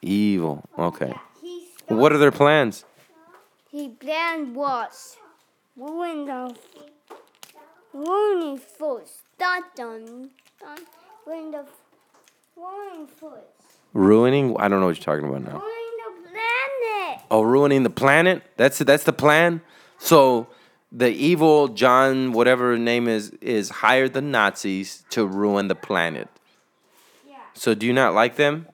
[0.00, 0.64] Evil.
[0.78, 1.12] Okay.
[1.42, 2.84] Yeah, What are their plans?
[3.70, 5.16] he plan was
[5.76, 6.54] ruin the
[7.92, 8.60] ruining.
[9.38, 10.78] Dun dun dun.
[11.26, 11.64] Ruin the
[13.92, 14.56] ruining?
[14.58, 15.58] I don't know what you're talking about now.
[15.60, 17.20] Ruining the planet.
[17.30, 18.42] Oh, ruining the planet?
[18.56, 19.60] That's that's the plan.
[19.98, 20.48] So
[20.92, 26.28] the evil John, whatever his name is, is hired the Nazis to ruin the planet.
[27.28, 27.36] Yeah.
[27.54, 28.66] So do you not like them?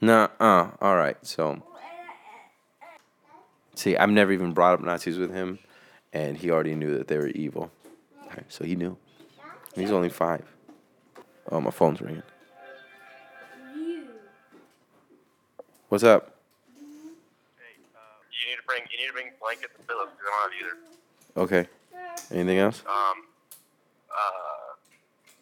[0.00, 0.28] No.
[0.40, 0.70] Uh.
[0.80, 1.16] All right.
[1.22, 1.62] So
[3.74, 5.58] see, I've never even brought up Nazis with him,
[6.12, 7.70] and he already knew that they were evil.
[8.26, 8.96] Okay, so he knew.
[9.74, 10.44] He's only five.
[11.50, 12.22] Oh, my phone's ringing.
[13.74, 14.04] You.
[15.88, 16.36] What's up?
[17.56, 20.32] Hey, uh, you need to bring you need to bring blankets and pillows because I
[20.36, 20.76] don't have either.
[21.48, 21.64] Okay.
[22.30, 22.84] Anything else?
[22.84, 23.24] Um,
[24.12, 24.76] uh,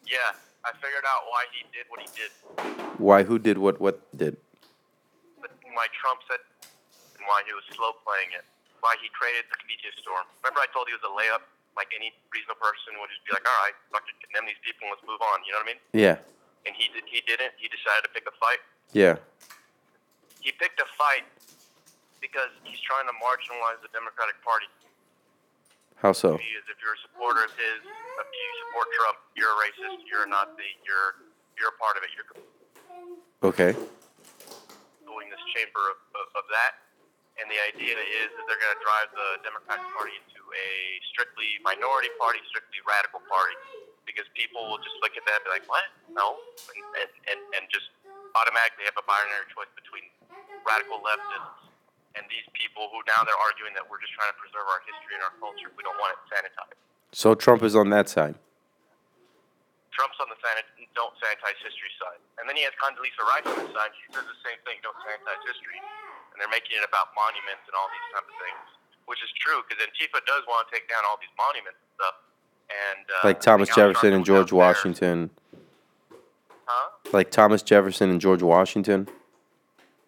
[0.07, 2.31] yeah, I figured out why he did what he did.
[3.03, 3.25] Why?
[3.25, 3.81] Who did what?
[3.81, 4.37] What did?
[5.43, 6.39] But why Trump said
[7.19, 8.47] and why he was slow playing it.
[8.79, 10.23] Why he traded the media storm.
[10.45, 11.43] Remember I told you it was a layup.
[11.77, 14.97] Like any reasonable person would just be like, all right, fucking condemn these people and
[14.97, 15.45] let's move on.
[15.45, 15.81] You know what I mean?
[15.93, 16.17] Yeah.
[16.65, 17.53] And he did, he didn't.
[17.61, 18.65] He decided to pick a fight.
[18.97, 19.21] Yeah.
[20.41, 21.29] He picked a fight
[22.25, 24.67] because he's trying to marginalize the Democratic Party.
[26.01, 26.37] How so?
[26.41, 30.01] He is if you're a supporter of his, if you support Trump, you're a racist,
[30.09, 31.25] you're a Nazi, you're
[31.57, 32.11] you're a part of it.
[32.13, 32.29] You're
[33.49, 33.73] Okay.
[35.05, 36.73] doing this chamber of, of, of that.
[37.37, 40.69] And the idea is that they're going to drive the Democratic Party into a
[41.13, 43.57] strictly minority party, strictly radical party,
[44.09, 45.85] because people will just look at that and be like, what?
[46.09, 46.41] No.
[46.73, 47.93] And, and, and, just
[48.33, 50.09] automatically have a binary choice between
[50.65, 51.69] radical leftists
[52.17, 55.21] and these people who now they're arguing that we're just trying to preserve our history
[55.21, 55.69] and our culture.
[55.77, 56.81] We don't want it sanitized.
[57.13, 58.41] So Trump is on that side.
[59.93, 62.21] Trump's on the sanit- don't sanitize history side.
[62.41, 63.93] And then he has Condoleezza Rice on his side.
[63.97, 65.81] She says the same thing, don't sanitize history.
[66.37, 68.65] And they're making it about monuments and all these type of things,
[69.09, 72.17] which is true because Antifa does want to take down all these monuments and stuff.
[72.69, 74.53] And uh, Like Thomas I think Al Jefferson and George.
[74.53, 75.33] Washington.
[76.69, 76.87] Huh?
[77.17, 79.09] Like Thomas Jefferson and George Washington.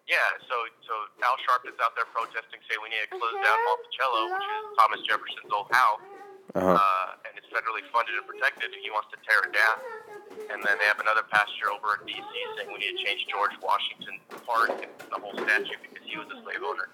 [0.05, 0.21] Yeah.
[0.45, 0.53] So
[0.85, 0.93] so
[1.25, 5.01] Al Sharpton's out there protesting, saying we need to close down Monticello, which is Thomas
[5.09, 6.05] Jefferson's old house.
[6.53, 6.77] Uh huh.
[6.77, 9.77] uh, and it's federally funded and protected, and he wants to tear it down.
[10.51, 12.21] And then they have another pastor over in D.C.
[12.57, 16.27] saying we need to change George Washington Park and the whole statue because he was
[16.35, 16.89] a slave owner.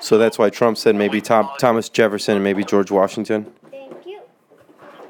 [0.00, 3.52] So that's why Trump said maybe Tom, Thomas Jefferson and maybe George Washington.
[3.70, 4.20] Thank you.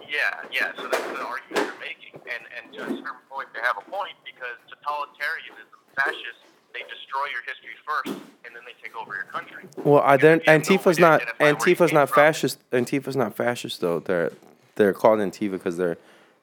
[0.08, 0.72] Yeah, yeah.
[0.76, 3.90] So that's the argument they're making, and and to a certain point, they have a
[3.90, 9.24] point because totalitarianism, fascists, they destroy your history first, and then they take over your
[9.24, 9.64] country.
[9.84, 12.14] Well, I then If you Antifa's not identify where Antifa's not from.
[12.16, 12.58] fascist.
[12.72, 14.00] Antifa's not fascist though.
[14.00, 14.32] They're
[14.76, 15.96] they're called Antifa because they're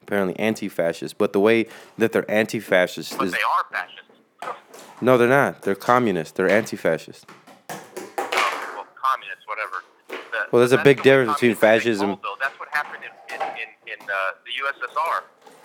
[0.04, 1.18] apparently anti-fascist.
[1.18, 1.66] But the way
[1.98, 4.60] that they're anti-fascist But is they are fascists.
[5.00, 5.62] no, they're not.
[5.62, 6.36] They're communist.
[6.36, 7.26] They're anti-fascist.
[7.68, 9.82] well, communists, whatever.
[10.08, 10.14] The,
[10.52, 12.36] Well, there's a big difference between fascism- though.
[12.40, 14.14] That's what happened in, in, in, in uh,
[14.44, 15.22] the USSR,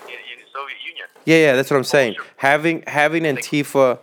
[0.07, 1.07] in, in the Soviet Union.
[1.25, 2.15] Yeah, yeah, that's what I'm saying.
[2.37, 3.99] Having having Antifa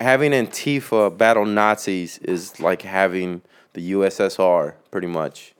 [0.00, 5.54] having Antifa battle Nazis is like having the USSR pretty much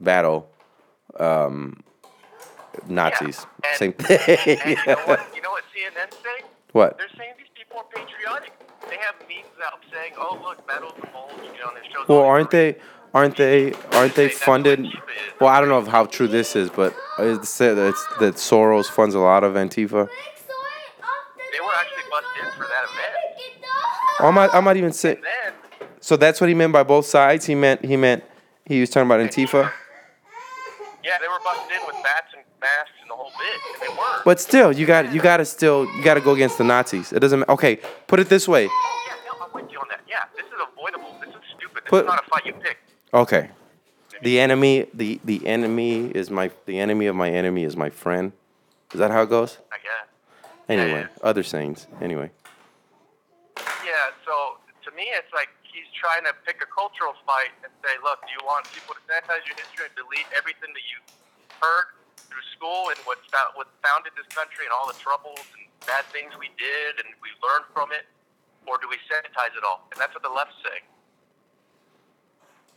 [0.00, 0.50] battle
[1.20, 1.82] um,
[2.88, 3.46] Nazis.
[3.64, 4.18] And- Same thing.
[4.48, 5.20] And you know what?
[5.34, 6.44] You know what CNN's saying?
[6.72, 6.98] What?
[6.98, 8.52] They're saying these people are patriotic.
[8.88, 12.08] They have memes out saying, "Oh, look, of the Bulge," you know, and it shows.
[12.08, 12.76] Well, aren't they?
[13.14, 13.72] Aren't they?
[13.92, 14.86] Aren't they funded?
[15.40, 18.86] Well, I don't know how true this is, but it's said that, it's, that Soros
[18.86, 20.06] funds a lot of Antifa.
[20.06, 24.20] They were actually busted in for that event.
[24.20, 24.54] I'm not.
[24.54, 25.22] I'm not even saying.
[26.00, 27.46] So that's what he meant by both sides.
[27.46, 27.84] He meant.
[27.84, 28.22] He meant.
[28.66, 29.72] He was talking about Antifa.
[31.02, 33.88] yeah, they were busted in with bats and masks and the whole bit, and they
[33.96, 34.22] were.
[34.24, 35.12] But still, you got.
[35.12, 35.84] You got to still.
[35.96, 37.12] You got to go against the Nazis.
[37.12, 37.48] It doesn't.
[37.48, 37.76] Okay.
[38.06, 38.66] Put it this way.
[38.70, 40.00] oh yeah, no, I'm with you on that.
[40.08, 41.14] Yeah, this is avoidable.
[41.20, 41.84] This is stupid.
[41.84, 42.78] This But- is not a fight you pick.
[43.14, 43.50] Okay.
[44.22, 44.86] The enemy.
[44.94, 46.50] The the enemy is my.
[46.66, 48.32] The enemy of my enemy is my friend.
[48.92, 49.58] Is that how it goes?
[49.72, 50.08] I guess.
[50.68, 51.86] Anyway, other sayings.
[52.00, 52.30] Anyway.
[53.84, 57.94] Yeah, so to me, it's like he's trying to pick a cultural fight and say,
[58.02, 60.98] look, do you want people to sanitize your history and delete everything that you
[61.62, 61.86] heard
[62.28, 63.18] through school and what,
[63.54, 67.30] what founded this country and all the troubles and bad things we did and we
[67.40, 68.04] learned from it?
[68.66, 69.86] Or do we sanitize it all?
[69.92, 70.82] And that's what the left's saying.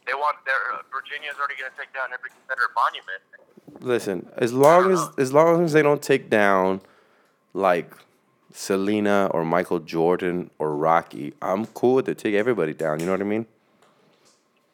[0.06, 3.22] They want their uh, Virginia's already going to take down every Confederate monument.
[3.82, 6.82] Listen, as long as as long as they don't take down
[7.54, 7.94] like
[8.54, 12.18] Selena or Michael Jordan or Rocky, I'm cool with it.
[12.18, 13.00] Take everybody down.
[13.00, 13.46] You know what I mean?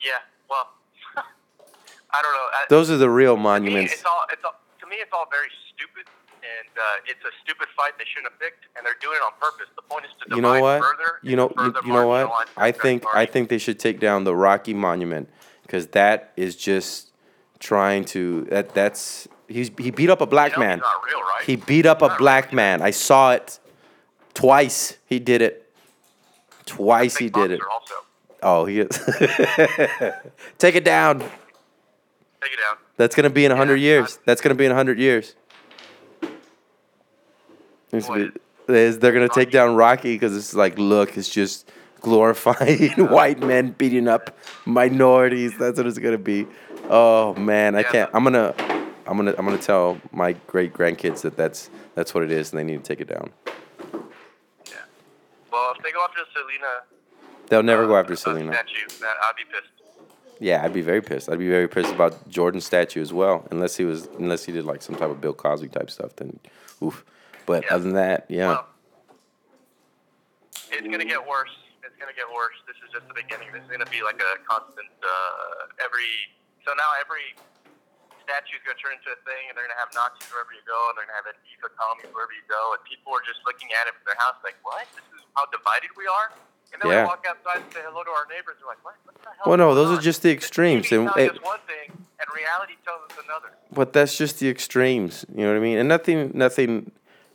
[0.02, 0.12] Yeah,
[0.50, 0.70] well,
[1.18, 2.48] I don't know.
[2.54, 3.94] I, Those are the real monuments.
[3.94, 4.56] it's all, it's all,
[4.96, 6.08] me, it's all very stupid,
[6.40, 9.34] and uh, it's a stupid fight they shouldn't have picked, and they're doing it on
[9.40, 9.68] purpose.
[9.76, 10.80] The point is to divide You know what?
[10.82, 11.20] further.
[11.24, 12.50] You know, and you, further you know what?
[12.58, 15.30] I think I think they should take down the Rocky Monument
[15.64, 17.12] because that is just
[17.60, 20.80] trying to that that's he's he beat up a black You know man.
[20.80, 21.44] Real, right?
[21.46, 22.56] He beat up a black real.
[22.56, 22.82] man.
[22.82, 23.60] I saw it
[24.34, 24.98] twice.
[25.06, 25.62] He did it.
[26.66, 27.62] Twice he did it.
[27.72, 27.94] Also,
[28.44, 28.90] Oh, he is.
[30.60, 31.20] Take it down.
[31.20, 32.78] take it down.
[32.98, 34.20] That's gonna be in a hundred Yeah, years.
[34.26, 35.36] That's gonna be in a hundred years.
[37.92, 38.18] It's What?
[38.68, 41.70] be- is- they're gonna take down Rocky because it's like, look, it's just
[42.02, 45.58] glorifying white men beating up minorities.
[45.58, 46.48] That's what it's gonna be.
[46.90, 48.10] Oh man, I can't.
[48.14, 48.54] I'm gonna,
[49.08, 52.60] I'm gonna, I'm gonna tell my great grandkids that that's that's what it is, and
[52.60, 53.32] they need to take it down.
[54.68, 54.74] Yeah.
[55.52, 56.84] Well, if they go after Selena,
[57.48, 58.54] They'll never go uh, after uh, Selena.
[58.54, 59.70] statue, I'd be pissed.
[60.40, 61.30] Yeah, I'd be very pissed.
[61.30, 64.66] I'd be very pissed about Jordan's statue as well, unless he was, unless he did
[64.66, 66.16] like some type of Bill Cosby type stuff.
[66.18, 66.40] Then,
[66.84, 67.06] oof.
[67.46, 67.76] But Yeah.
[67.76, 68.48] other than that, yeah.
[68.50, 68.68] Well,
[70.72, 71.56] it's gonna get worse.
[71.84, 72.56] It's gonna get worse.
[72.68, 73.52] This is just the beginning.
[73.54, 74.90] This is gonna be like a constant.
[75.02, 77.36] Uh, every so now every
[78.26, 80.98] statue's gonna turn into a thing, and they're gonna have Nazis wherever you go, and
[80.98, 83.94] they're gonna have Antifa commies wherever you go, and people are just looking at it
[83.96, 84.84] from their house like, "What?
[84.98, 86.34] This is how divided we are."
[86.82, 87.04] And then Yeah.
[87.04, 88.56] we walk outside and say hello to our neighbors.
[88.60, 88.96] They're like, "What?
[89.06, 91.92] What the hell?" Well, no, those on?" are just the extremes, and it- one thing,
[92.20, 93.52] and reality tells us another.
[93.72, 95.26] But that's just the extremes.
[95.34, 95.78] You know what I mean?
[95.78, 96.92] And nothing, nothing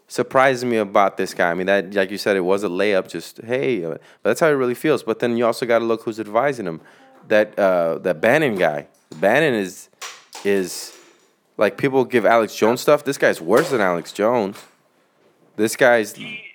[0.08, 1.50] surprises me about this guy.
[1.50, 3.08] I mean, that like you said, it was a layup.
[3.08, 5.02] Just hey, uh, but that's how he really feels.
[5.02, 6.80] But then you also got to look who's advising him.
[7.28, 8.88] That uh, that Bannon guy.
[9.16, 9.88] Bannon is
[10.44, 10.92] is
[11.56, 13.04] like people give Alex Jones stuff.
[13.04, 14.56] This guy's worse than Alex Jones.
[15.56, 16.49] This guy's he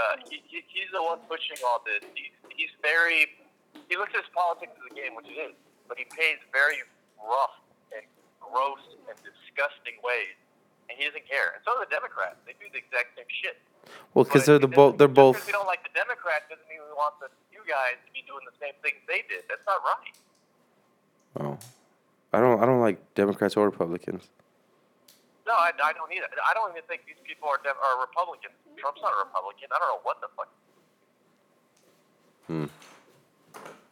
[0.00, 2.00] uh, he, he he's the one pushing all this.
[2.16, 3.28] He's, he's very
[3.88, 5.54] he looks at his politics as a game, which it is,
[5.86, 6.80] but he pays very
[7.20, 7.54] rough
[7.92, 8.06] and
[8.40, 10.34] gross and disgusting ways,
[10.88, 11.52] and he doesn't care.
[11.54, 12.40] And so do the Democrats.
[12.48, 13.60] They do the exact same shit.
[14.16, 14.96] well because they're the both.
[14.96, 15.36] They're both.
[15.36, 15.44] both.
[15.44, 18.24] 'cause we don't like the Democrats doesn't mean we want the you guys to be
[18.24, 19.44] doing the same things they did.
[19.52, 20.14] That's not right.
[21.38, 21.54] Oh,
[22.32, 22.58] I don't.
[22.62, 24.26] I don't like Democrats or Republicans.
[25.46, 26.30] No, I, I don't either.
[26.46, 28.54] I don't even think these people are Dem- are Republicans.
[28.80, 29.68] Trump's not a Republican.
[29.68, 30.50] I don't know what the fuck.
[32.48, 32.66] Hmm.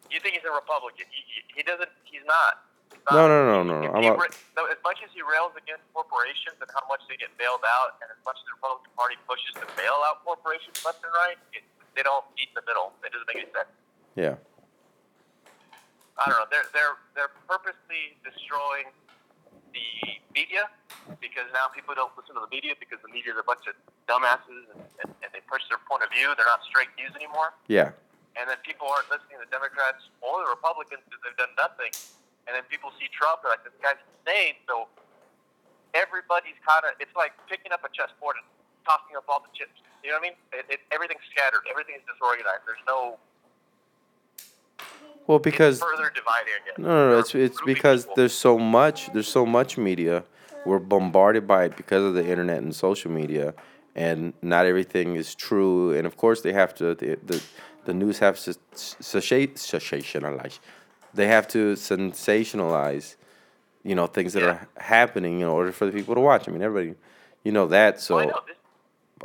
[0.09, 1.05] You think he's a Republican?
[1.13, 1.21] He,
[1.53, 1.89] he, doesn't.
[2.03, 2.65] He's not.
[2.89, 3.13] He's not.
[3.13, 3.89] No, no, no, no, no.
[3.93, 4.33] I'm he not-
[4.67, 8.09] as much as he rails against corporations and how much they get bailed out, and
[8.11, 11.63] as much as the Republican Party pushes to bail out corporations left and right, it,
[11.95, 12.91] they don't meet in the middle.
[13.05, 13.71] It doesn't make any sense.
[14.17, 14.35] Yeah.
[16.19, 16.49] I don't know.
[16.51, 18.91] They're they're they're purposely destroying
[19.71, 20.67] the media
[21.23, 23.75] because now people don't listen to the media because the media is a bunch of
[24.09, 26.33] dumbasses and, and, and they push their point of view.
[26.33, 27.53] They're not straight news anymore.
[27.69, 27.93] Yeah.
[28.33, 31.93] And then people aren't listening to the Democrats or the Republicans because they've done nothing.
[32.49, 34.57] And then people see Trump, they're like, this guy's insane.
[34.65, 34.89] So
[35.93, 38.47] everybody's kind of, it's like picking up a chessboard and
[38.89, 39.77] tossing up all the chips.
[40.01, 40.37] You know what I mean?
[40.55, 41.61] It, it, everything's scattered.
[41.69, 42.65] Everything's disorganized.
[42.65, 43.19] There's no,
[45.27, 46.77] Well, because it's further dividing again.
[46.79, 47.19] No, no, no.
[47.19, 50.23] It's it's because there's so much there's so much media.
[50.65, 53.53] We're bombarded by it because of the internet and social media,
[53.99, 55.93] and not everything is true.
[55.95, 57.37] And of course, they have to the the,
[57.85, 60.59] the news have to sensationalize.
[61.13, 63.15] They have to sensationalize,
[63.83, 64.49] you know, things that Yeah.
[64.49, 66.47] are happening in order for the people to watch.
[66.47, 66.95] I mean, everybody,
[67.43, 67.99] you know that.
[67.99, 68.55] So Well, I know this,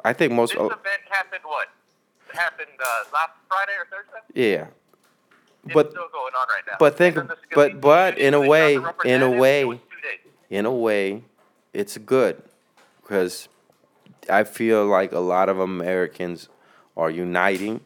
[0.04, 0.52] I think most.
[0.54, 1.68] this event happened what?
[2.30, 4.22] It happened uh, last Friday or Thursday?
[4.34, 4.66] yeah,
[5.64, 6.76] It's But- still going on right now.
[6.78, 9.08] but think- And then this is gonna but- but in a way- They got the
[9.08, 10.20] in a way- It was two days.
[10.50, 11.22] in a way,
[11.72, 12.42] it's good
[13.02, 13.48] because
[14.30, 16.48] I feel like a lot of Americans
[16.96, 17.80] are uniting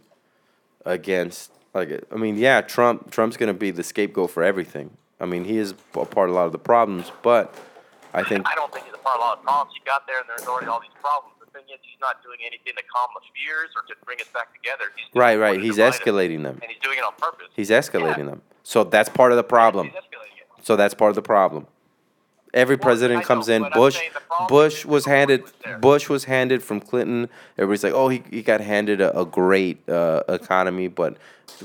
[0.84, 1.52] against.
[1.74, 3.10] Like, I mean, yeah, Trump.
[3.10, 4.96] Trump's gonna be the scapegoat for everything.
[5.20, 7.54] I mean, he is a part of a lot of the problems, but
[8.14, 9.74] I think I don't think he's a part of a lot of problems.
[9.78, 11.34] You got there and there's already all these problems.
[11.40, 14.28] The thing is, he's not doing anything to calm the fears or to bring us
[14.32, 14.84] back together.
[14.96, 15.60] He's right, right.
[15.60, 16.58] He's escalating them.
[16.62, 17.48] And he's doing it on purpose.
[17.54, 18.42] He's escalating them.
[18.62, 19.86] So that's part of the problem.
[19.86, 20.64] He's escalating it.
[20.64, 21.66] So that's part of the problem.
[22.54, 23.66] Every Well, president comes in.
[23.74, 25.42] Bush, saying the problem Bush was handed.
[25.42, 25.52] was.
[25.80, 27.28] Bush was handed from Clinton.
[27.58, 31.16] Everybody's like, oh, he, he got handed a, a great uh, economy, but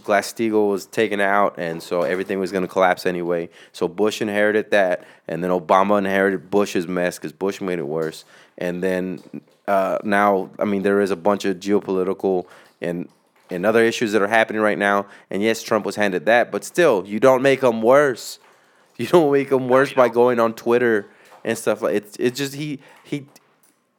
[0.04, 3.50] Glass Steagall was taken out, and so everything was going to collapse anyway.
[3.72, 8.26] So Bush inherited that, and then Obama inherited Bush's mess because Bush made it worse.
[8.58, 9.22] And then
[9.68, 12.46] uh, now, I mean, there is a bunch of geopolitical
[12.82, 13.08] and
[13.50, 15.06] and other issues that are happening right now.
[15.30, 18.40] And yes, Trump was handed that, but still, you don't make them worse.
[18.98, 21.08] You don't make them worse by going on Twitter
[21.44, 22.16] and stuff like it's.
[22.18, 23.26] It's just he he,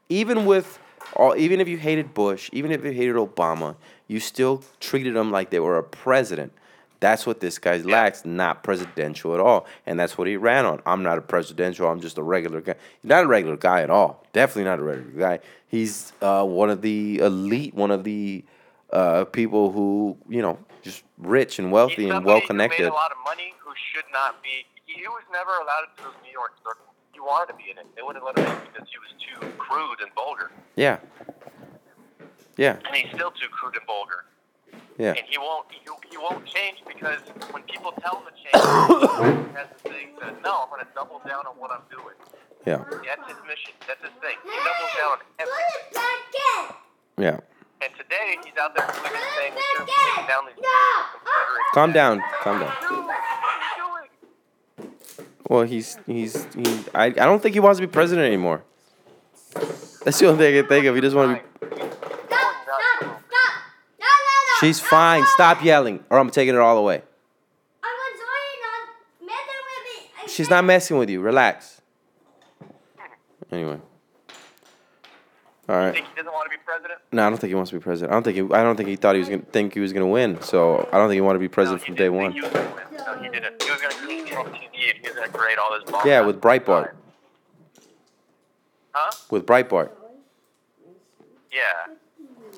[0.08, 0.78] even with
[1.14, 3.76] all, even if you hated Bush, even if you hated Obama,
[4.08, 6.52] you still treated them like they were a president.
[7.00, 10.80] That's what this guy lacks, not presidential at all, and that's what he ran on.
[10.86, 11.86] I'm not a presidential.
[11.88, 12.76] I'm just a regular guy.
[13.02, 14.24] Not a regular guy at all.
[14.32, 15.40] Definitely not a regular guy.
[15.66, 18.44] He's uh, one of the elite, one of the
[18.90, 22.86] uh, people who you know just rich and wealthy and well connected.
[22.86, 24.64] a lot of money who should not be.
[24.94, 26.94] He, he was never allowed into those New York circles.
[27.12, 27.86] He wanted to be in it.
[27.94, 30.50] They wouldn't let him in because he was too crude and vulgar.
[30.76, 30.98] Yeah.
[32.56, 32.78] Yeah.
[32.86, 34.26] And he's still too crude and vulgar.
[34.98, 35.18] Yeah.
[35.18, 35.66] And he won't.
[35.70, 37.18] He, he won't change because
[37.50, 38.54] when people tell him to change,
[39.50, 42.14] he has this thing that no, I'm going to double down on what I'm doing.
[42.66, 42.82] Yeah.
[42.86, 43.74] That's his mission.
[43.86, 44.38] That's his thing.
[44.42, 45.74] He doubles down on everything.
[47.18, 47.38] Yeah.
[47.82, 49.52] And today he's out there doing his thing.
[49.54, 51.66] He's going to be taking down these Confederate.
[51.74, 52.22] Calm down.
[52.42, 52.72] Calm down.
[52.80, 55.28] Dude, what are you doing?
[55.48, 56.64] Well, he's he's he.
[56.94, 58.62] I, I don't think he wants to be president anymore.
[60.04, 60.94] That's the only thing I can think of.
[60.94, 61.84] He doesn't want to be.
[64.60, 65.24] She's fine.
[65.26, 67.02] Stop yelling, or I'm taking it all away.
[70.28, 71.20] She's not messing with you.
[71.20, 71.80] Relax.
[73.52, 73.78] Anyway.
[75.68, 75.94] All right.
[75.94, 77.00] Think he doesn't want to be president?
[77.10, 78.12] No, I don't think he wants to be president.
[78.12, 78.54] I don't think he.
[78.54, 80.40] I don't think he thought he was gonna think he was gonna win.
[80.42, 82.32] So I don't think he wanted to be president no, from day one.
[82.32, 82.96] He was gonna win.
[82.98, 83.62] No, he didn't.
[83.62, 86.06] He was create Trump TV and he was to create all this bomb.
[86.06, 86.92] Yeah, with Breitbart.
[88.92, 89.10] Huh?
[89.30, 89.90] With Breitbart.
[91.50, 91.94] Yeah.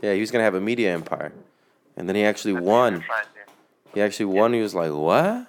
[0.03, 1.33] Yeah, he was gonna have a media empire,
[1.97, 3.01] and then he actually That's won.
[3.03, 3.53] trying to do.
[3.95, 4.53] He actually won.
[4.53, 5.47] He was like, "What?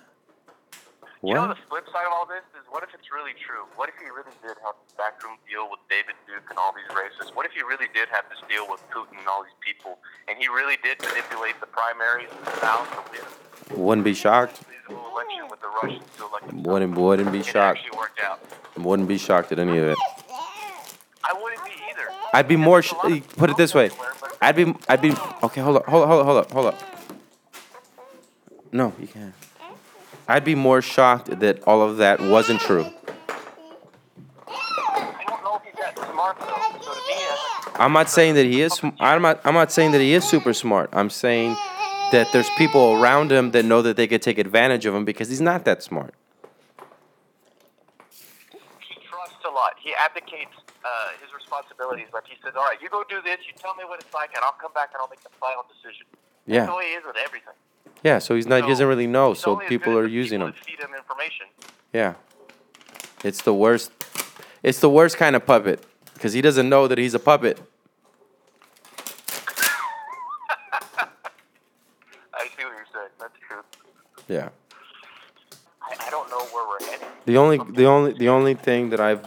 [1.23, 3.65] You know What?" the flip side of all this is what if it's really true?
[3.75, 6.89] What if he really did have this backroom deal with David Duke and all these
[6.95, 7.33] racists?
[7.35, 10.37] What if he really did have this deal with Putin and all these people, and
[10.37, 14.61] he really did manipulate the primaries in the South to win Wouldn't be shocked.
[14.61, 16.65] a feasible election with the Russians to elect himself?
[16.67, 17.79] Wouldn't wouldn't be It shocked.
[17.79, 18.39] actually worked out.
[18.77, 19.97] Wouldn't be shocked at any of it.
[21.23, 22.07] I wouldn't be either.
[22.33, 22.81] I'd be more.
[22.81, 23.89] Sh- a lot of put it this way.
[24.41, 24.73] I'd be.
[24.87, 25.11] I'd be.
[25.43, 25.85] Okay, hold up.
[25.87, 26.09] Hold up.
[26.09, 26.25] Hold up.
[26.25, 26.51] Hold up.
[26.51, 26.79] Hold up.
[28.71, 29.33] No, you can't.
[30.27, 32.85] I'd be more shocked that all of that wasn't true.
[34.47, 36.79] I don't know if he's that smart though.
[36.81, 38.79] So to me, I- I'm not saying that he is.
[38.99, 39.39] I'm not.
[39.45, 40.89] I'm not saying that he is super smart.
[40.93, 41.55] I'm saying
[42.11, 45.29] that there's people around him that know that they could take advantage of him because
[45.29, 46.13] he's not that smart.
[48.79, 49.75] he trusts a lot.
[49.79, 52.07] He abdicates uh, his responsibilities.
[52.13, 53.37] Like he says, "All right, you go do this.
[53.45, 55.63] You tell me what it's like, and I'll come back and I'll make the final
[55.69, 56.07] decision."
[56.47, 56.59] Yeah.
[56.65, 57.53] That's the way he is with everything.
[58.03, 58.19] Yeah.
[58.19, 58.63] So he's not.
[58.63, 59.29] He doesn't really know.
[59.33, 60.53] he's So only as people good are as the using people him.
[60.57, 61.45] that Feed him information.
[61.93, 62.13] Yeah.
[63.23, 63.91] It's the worst.
[64.63, 65.83] It's the worst kind of puppet
[66.13, 67.59] because he doesn't know that he's a puppet.
[72.33, 73.09] I see what you're saying.
[73.19, 73.61] That's true.
[74.27, 74.49] Yeah.
[75.81, 77.07] I, I don't know where we're heading.
[77.25, 79.21] The only the only the only thing that I've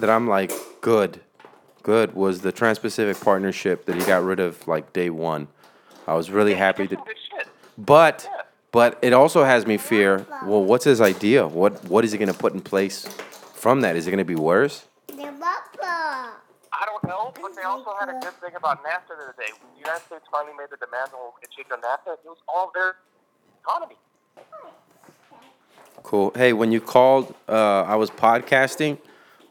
[0.00, 1.20] that I'm like good,
[1.82, 5.48] good was the Trans-Pacific Partnership that he got rid of like day one.
[6.06, 7.17] I was really happy that, some good shit.
[7.78, 8.28] But
[8.70, 10.26] but it also has me fear.
[10.44, 11.46] Well, what's his idea?
[11.46, 13.06] What what is he gonna put in place
[13.54, 13.96] from that?
[13.96, 14.84] Is it gonna be worse?
[16.80, 19.52] I don't know, but they also had a good thing about NAFTA the other day.
[19.60, 22.70] When the United States finally made the demand on change on NAFTA, it was all
[22.74, 22.96] their
[23.62, 23.96] economy.
[26.02, 26.32] Cool.
[26.36, 28.98] Hey, when you called, uh, I was podcasting,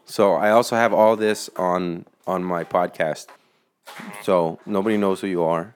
[0.05, 3.27] so I also have all this on on my podcast.
[4.21, 5.75] So nobody knows who you are,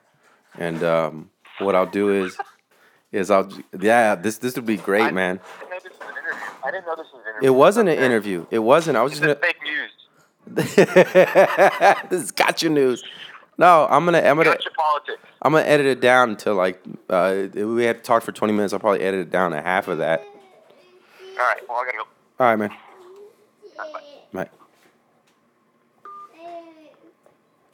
[0.58, 1.30] and um,
[1.64, 2.36] what I'll do is,
[3.12, 3.48] is I'll
[3.78, 5.40] yeah this this would be great, I- man.
[5.40, 6.48] I didn't know this was an interview.
[6.64, 7.48] I didn't know this was an interview.
[7.48, 8.46] It wasn't an interview.
[8.50, 8.96] It wasn't.
[8.96, 9.34] I was just gonna.
[9.34, 9.90] fake news.
[12.10, 13.04] this is gotcha news.
[13.58, 15.22] No, I'm gonna I'm gonna Gotcha politics.
[15.42, 18.72] I'm gonna edit it down until like uh, we had to talk for 20 minutes.
[18.72, 20.20] I'll probably edit it down to half of that.
[20.20, 21.60] All right.
[21.68, 22.04] Well, I gotta go.
[22.40, 22.70] All right, man.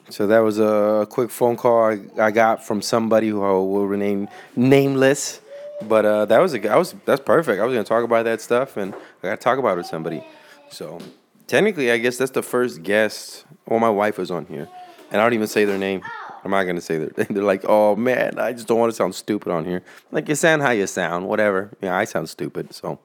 [0.09, 4.27] So that was a quick phone call I, I got from somebody who will remain
[4.55, 5.41] nameless.
[5.81, 7.61] But uh, that was a I was that's perfect.
[7.61, 10.23] I was gonna talk about that stuff, and I gotta talk about it with somebody.
[10.69, 10.99] So
[11.47, 13.45] technically, I guess that's the first guest.
[13.65, 14.67] Well, my wife was on here,
[15.11, 16.01] and I don't even say their name.
[16.43, 17.09] I'm not gonna say their.
[17.29, 19.81] They're like, oh man, I just don't want to sound stupid on here.
[20.11, 21.71] Like you sound how you sound, whatever.
[21.81, 22.73] Yeah, I sound stupid.
[22.73, 22.99] So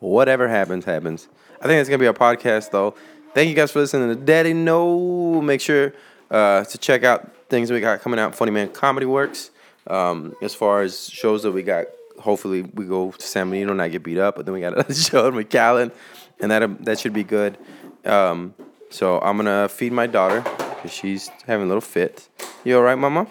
[0.00, 1.28] whatever happens, happens.
[1.60, 2.96] I think it's gonna be a podcast though.
[3.34, 5.40] Thank you guys for listening to Daddy No.
[5.42, 5.92] Make sure
[6.30, 8.34] uh, to check out things we got coming out.
[8.34, 9.50] Funny Man Comedy Works.
[9.86, 11.86] Um, as far as shows that we got,
[12.18, 14.36] hopefully we go to San Benito and not get beat up.
[14.36, 15.92] But then we got a show in McAllen,
[16.40, 17.56] and that that should be good.
[18.04, 18.54] Um,
[18.90, 22.28] so I'm gonna feed my daughter because she's having a little fit.
[22.64, 23.26] You all right, Mama?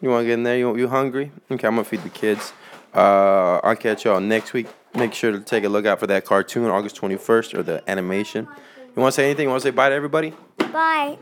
[0.00, 0.58] You want to get in there?
[0.58, 1.30] You you hungry?
[1.50, 2.52] Okay, I'm gonna feed the kids.
[2.94, 4.66] Uh, I'll catch y'all next week.
[4.94, 8.48] Make sure to take a look out for that cartoon August 21st or the animation.
[8.96, 9.44] You want to say anything?
[9.44, 10.34] You want to say bye to everybody?
[10.72, 11.18] Bye.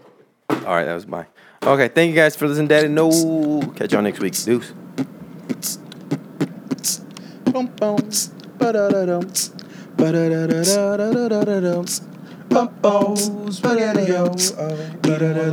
[0.66, 1.26] All right, that was bye.
[1.62, 2.88] Okay, thank you guys for listening, Daddy.
[2.88, 3.10] No,
[3.76, 4.34] catch y'all next week.
[4.34, 4.72] Deuce.
[8.58, 9.30] Ba-da-da-dum.
[9.96, 11.86] Ba-da-da-da-da-da-da-da-dum.
[13.50, 14.36] Spaghetti-o.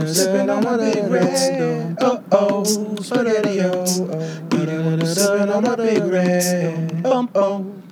[0.06, 1.97] Sipping on my big red.
[2.01, 3.86] Uh-oh, spaghetti-o.
[4.49, 7.06] Ba-da-da-da, sipping on my big red.
[7.06, 7.84] Um-oh.